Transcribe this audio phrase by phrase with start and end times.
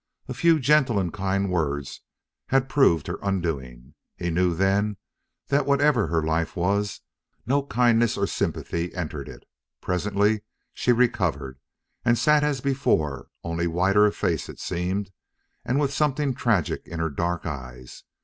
[0.27, 2.01] A few gentle and kind words
[2.47, 3.93] had proved her undoing.
[4.15, 4.97] He knew then
[5.49, 7.01] that whatever her life was,
[7.45, 9.47] no kindness or sympathy entered it.
[9.79, 10.41] Presently
[10.73, 11.59] she recovered,
[12.03, 15.11] and sat as before, only whiter of face it seemed,
[15.63, 18.03] and with something tragic in her dark eyes.